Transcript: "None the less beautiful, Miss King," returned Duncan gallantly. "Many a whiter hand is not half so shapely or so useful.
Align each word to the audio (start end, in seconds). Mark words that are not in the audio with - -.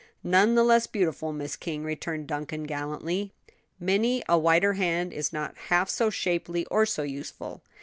"None 0.23 0.55
the 0.55 0.63
less 0.63 0.87
beautiful, 0.87 1.31
Miss 1.31 1.55
King," 1.55 1.83
returned 1.83 2.25
Duncan 2.25 2.63
gallantly. 2.63 3.33
"Many 3.79 4.23
a 4.27 4.35
whiter 4.35 4.73
hand 4.73 5.13
is 5.13 5.31
not 5.31 5.55
half 5.69 5.91
so 5.91 6.09
shapely 6.09 6.65
or 6.71 6.87
so 6.87 7.03
useful. 7.03 7.61